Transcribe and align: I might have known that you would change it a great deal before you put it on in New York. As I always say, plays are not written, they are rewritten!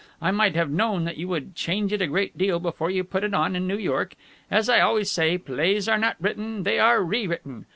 I 0.19 0.31
might 0.31 0.55
have 0.55 0.71
known 0.71 1.03
that 1.05 1.17
you 1.17 1.27
would 1.27 1.53
change 1.55 1.93
it 1.93 2.01
a 2.01 2.07
great 2.07 2.35
deal 2.35 2.59
before 2.59 2.89
you 2.89 3.03
put 3.03 3.23
it 3.23 3.35
on 3.35 3.55
in 3.55 3.67
New 3.67 3.77
York. 3.77 4.15
As 4.49 4.67
I 4.67 4.79
always 4.79 5.11
say, 5.11 5.37
plays 5.37 5.87
are 5.87 5.99
not 5.99 6.15
written, 6.19 6.63
they 6.63 6.79
are 6.79 7.03
rewritten! 7.03 7.67